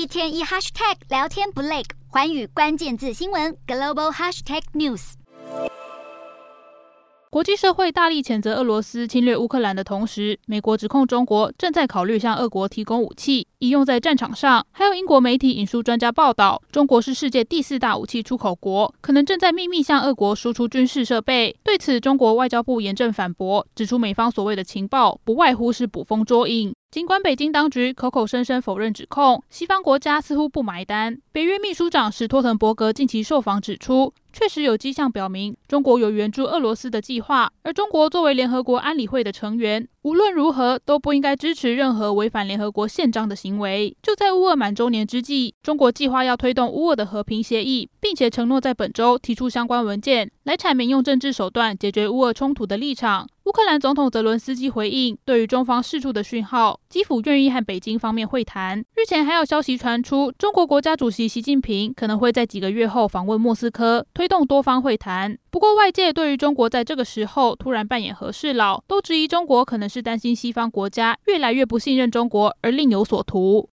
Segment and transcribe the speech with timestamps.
[0.00, 5.12] 一天一 hashtag 聊天不累，环宇关键字新闻 global hashtag news。
[7.28, 14.66] 国际社会大力谴责俄罗斯侵略乌克兰的同时，美国指控中国正在考虑向俄国提供武器，以用在战场上。
[14.72, 21.54] 还有英国媒体引述专家报道，中国是世界第四大武器出口国，可能正在秘密向俄国输出军事设备。
[21.62, 26.72] 对此，中国外交部严正反驳，指出美方所谓的情报不外乎是捕风捉影。
[26.90, 31.16] 尽管北京当局口口声声否认指控，西方国家似乎不买单。
[31.30, 43.96] 北约秘书长史托滕伯格近期受访指出，确实有迹象表明中国有援助俄罗斯的计划，而中国作为联合国安理会的成员，无论如何都不应该支持任何违反联合国宪章的行为。
[44.02, 53.28] 就在乌俄满周年之际，中国计划要推动乌俄的和平协议，并且承诺在本周提出相关文件，来阐明用政治手段解决乌俄冲突的立场。
[53.50, 58.78] 乌克兰总统泽伦斯基回应，对于中方释出的讯号，基辅愿意和北京方面会谈。
[58.94, 65.36] 日前还有消息传出，中国国家主席习近平可能会在几个月后访问莫斯科，推动多方会谈。
[65.50, 73.68] 不过，外界对于中国在这个时候突然扮演和事佬，都质疑中国可能是担心西方国家越来越不信任中国而另有所图。